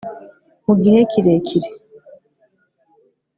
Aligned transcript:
mu 0.65 0.73
gihe 0.83 0.99
kirekire 1.11 1.69